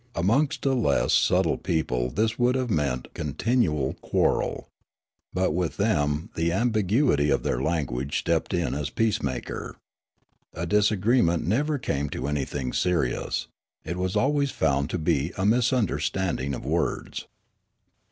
Amongst 0.15 0.65
a 0.65 0.73
less 0.73 1.13
subtle 1.13 1.59
people 1.59 2.09
this 2.09 2.39
would 2.39 2.55
have 2.55 2.71
meant 2.71 3.13
continual 3.13 3.93
quarrel; 4.01 4.67
but 5.31 5.51
with 5.53 5.77
them 5.77 6.31
the 6.33 6.51
ambiguity 6.51 7.29
of 7.29 7.43
their 7.43 7.61
language 7.61 8.17
stepped 8.17 8.51
in 8.51 8.73
as 8.73 8.89
peacemaker. 8.89 9.75
A 10.55 10.65
disagreement 10.65 11.45
never 11.45 11.77
came 11.77 12.09
to 12.09 12.27
any 12.27 12.45
thing 12.45 12.73
serious; 12.73 13.45
it 13.85 13.95
was 13.95 14.15
alwa3's 14.15 14.49
found 14.49 14.89
to 14.89 14.97
be 14.97 15.33
a 15.37 15.45
misunder 15.45 15.99
standing 16.01 16.55
of 16.55 16.65
words. 16.65 17.27